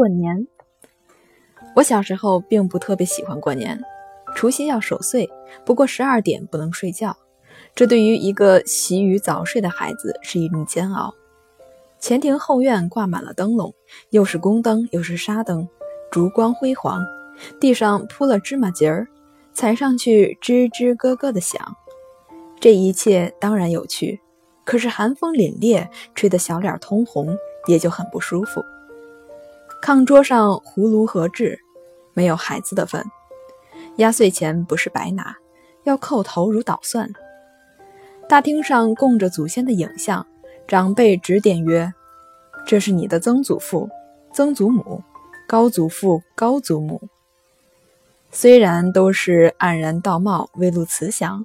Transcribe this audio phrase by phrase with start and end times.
[0.00, 0.46] 过年。
[1.76, 3.78] 我小时候并不特别喜欢过年，
[4.34, 5.28] 除夕要守岁，
[5.66, 7.18] 不过十二点不能睡觉，
[7.74, 11.14] 这对于一个习于早睡的孩子是一种煎熬。
[11.98, 13.74] 前庭后院挂满了灯笼，
[14.08, 15.68] 又是宫灯又是纱灯，
[16.10, 17.04] 烛光辉煌，
[17.60, 19.06] 地上铺了芝麻节儿，
[19.52, 21.76] 踩上去吱吱咯咯的响。
[22.58, 24.18] 这一切当然有趣，
[24.64, 28.64] 可是寒风凛冽，吹得小脸通红，也就很不舒服。
[29.82, 31.58] 炕桌上葫芦何至？
[32.12, 33.04] 没有孩子的份。
[33.96, 35.36] 压岁钱不是白拿，
[35.84, 37.10] 要叩头如捣蒜。
[38.28, 40.26] 大厅上供着祖先的影像，
[40.68, 41.92] 长辈指点曰
[42.66, 43.88] ：“这是你的曾祖父、
[44.32, 45.02] 曾祖母、
[45.48, 47.02] 高祖父、高祖母。”
[48.30, 51.44] 虽然都是黯然道貌、微露慈祥，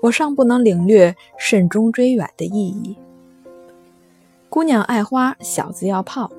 [0.00, 2.98] 我尚不能领略慎终追远的意义。
[4.48, 6.30] 姑娘爱花，小子要炮。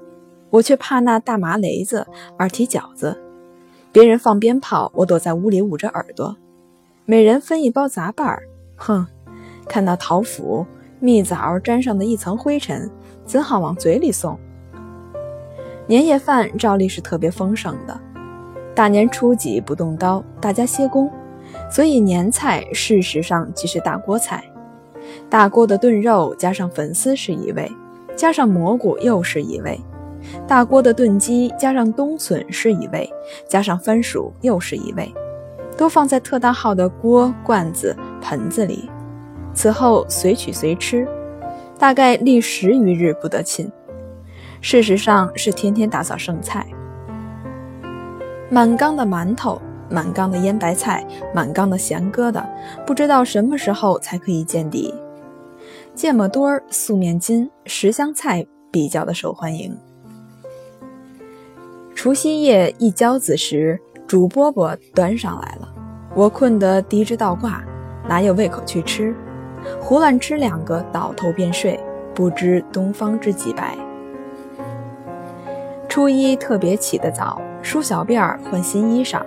[0.51, 2.05] 我却怕那大麻雷子，
[2.37, 3.19] 而提饺子。
[3.91, 6.37] 别人放鞭炮，我躲在屋里捂着耳朵。
[7.05, 8.43] 每人分一包杂拌儿，
[8.75, 9.07] 哼！
[9.67, 10.65] 看到桃脯、
[10.99, 12.89] 蜜枣沾上的一层灰尘，
[13.25, 14.37] 怎好往嘴里送？
[15.87, 17.99] 年夜饭照例是特别丰盛的。
[18.73, 21.11] 大年初几不动刀，大家歇工，
[21.69, 24.43] 所以年菜事实上即是大锅菜。
[25.29, 27.69] 大锅的炖肉加上粉丝是一味，
[28.15, 29.79] 加上蘑菇又是一味。
[30.47, 33.09] 大锅的炖鸡加上冬笋是一味，
[33.47, 35.11] 加上番薯又是一味，
[35.77, 38.89] 都放在特大号的锅、罐子、盆子里。
[39.53, 41.07] 此后随取随吃，
[41.77, 43.69] 大概历十余日不得寝。
[44.61, 46.65] 事实上是天天打扫剩菜，
[48.49, 52.45] 满缸的馒头，满缸的腌白菜，满缸的咸疙瘩，
[52.85, 54.93] 不知道什么时候才可以见底。
[55.95, 59.77] 芥末墩儿、素面筋、十香菜比较的受欢迎。
[62.01, 65.71] 除夕夜一交子时，煮饽饽端上来了，
[66.15, 67.63] 我困得低着倒挂，
[68.09, 69.15] 哪有胃口去吃？
[69.79, 71.79] 胡乱吃两个，倒头便睡，
[72.15, 73.77] 不知东方之几白。
[75.87, 79.21] 初一特别起得早，梳小辫儿，换新衣裳，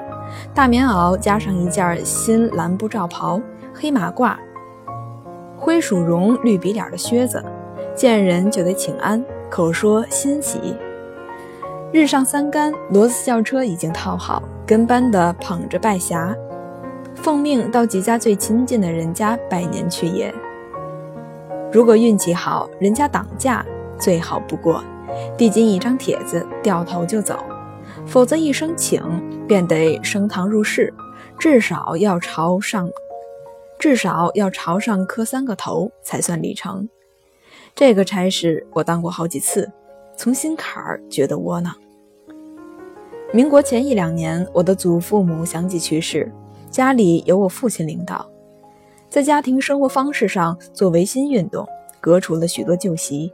[0.53, 3.41] 大棉袄加上一件新蓝布罩袍，
[3.73, 4.35] 黑马褂，
[5.57, 7.41] 灰鼠绒绿鼻脸的靴子，
[7.95, 10.75] 见人就得请安，口说欣喜。
[11.95, 16.37] 日上三竿，骡子轿车已经套好，跟班的捧着拜匣，
[17.15, 20.35] 奉命到几家最亲近的人家拜年去也。
[21.73, 23.65] 如果运气好，人家挡驾，
[23.97, 24.83] 最好不过，
[25.39, 27.37] 递进一张帖子，掉头就走；
[28.05, 29.01] 否则一声请，
[29.47, 30.93] 便得升堂入室，
[31.39, 32.91] 至少要朝上，
[33.79, 36.89] 至少要朝上磕三个头，才算礼成。
[37.73, 39.71] 这个差事我当过好几次，
[40.17, 41.73] 从心坎儿觉得窝囊。
[43.35, 46.31] 民国前一两年，我的祖父母相继去世，
[46.71, 48.25] 家里由我父亲领导，
[49.09, 51.67] 在家庭生活方式上做维新运动，
[52.01, 53.33] 革除了许多旧习，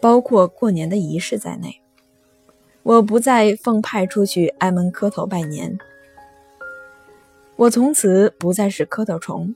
[0.00, 1.80] 包括过年的仪式在内。
[2.82, 5.78] 我不再奉派出去挨门磕头拜年，
[7.54, 9.54] 我从此不再是磕头虫。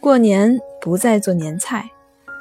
[0.00, 1.88] 过年不再做年菜，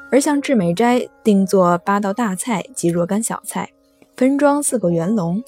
[0.10, 3.70] 而向志美斋定做八道大菜及若干小菜，
[4.16, 5.44] 分装四个圆笼。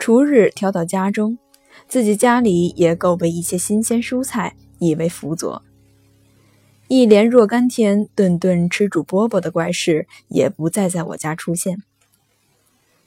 [0.00, 1.38] 除日挑到家中，
[1.86, 5.62] 自己家里也够备一些新鲜蔬菜，以为辅佐。
[6.88, 11.82] 一连若干天，顿顿吃煮饽饽的怪事也不再在我家出现。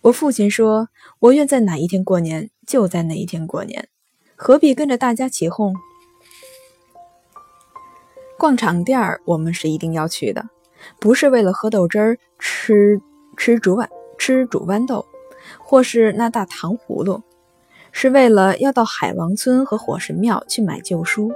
[0.02, 3.90] 我父亲说：“我愿在哪一天过年，就在哪一天过年，
[4.36, 5.76] 何必跟着大家起哄？”
[8.38, 10.48] 逛场店儿，我们是一定要去的，
[11.00, 13.02] 不是为了喝豆汁儿、吃
[13.36, 13.90] 吃煮碗、
[14.20, 15.04] 吃煮豌豆。
[15.60, 17.22] 或是那大糖葫芦，
[17.92, 21.32] 是为了要到海王村和火神庙去买旧书。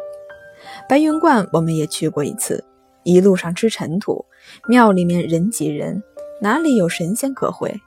[0.90, 2.64] 白云观我们也去过一次，
[3.04, 4.26] 一路上吃尘土，
[4.68, 6.04] 庙里面人挤人，
[6.42, 7.80] 哪里有神仙可会？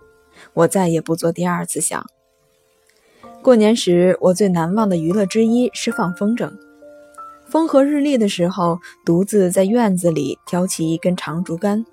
[0.55, 2.07] 我再也不做第二次想。
[3.43, 6.51] 过年时，我最难忘的娱乐之一是放风筝。
[7.47, 11.85] 风和日丽的时候，独自在院子里挑起一根长竹竿，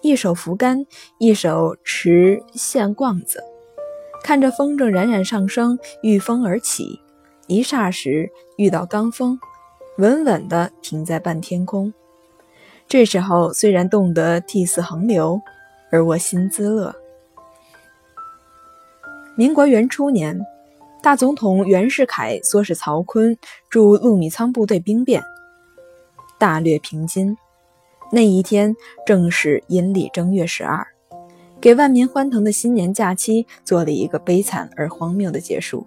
[0.00, 0.86] 一手扶竿，
[1.18, 3.42] 一手持线棍子。
[4.24, 6.98] 看着风筝冉冉上升，御风而起，
[7.46, 9.38] 一霎时遇到罡风，
[9.98, 11.92] 稳稳地停在半天空。
[12.88, 15.38] 这时候虽然冻得涕泗横流，
[15.90, 16.96] 而我心滋乐。
[19.36, 20.40] 民国元初年，
[21.02, 23.36] 大总统袁世凯唆使曹锟
[23.68, 25.22] 驻陆米仓部队兵变，
[26.38, 27.36] 大略平津。
[28.10, 28.74] 那一天
[29.04, 30.93] 正是阴历正月十二。
[31.64, 35.86] 给万民欢腾的新年假期做了一个悲惨而荒谬的结束。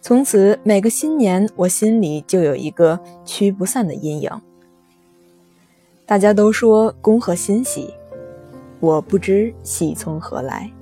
[0.00, 4.30] 从此，每个新年，我心里就有一个驱不散的阴影。
[6.06, 7.92] 大家都说恭贺新喜，
[8.80, 10.72] 我不知喜从何来。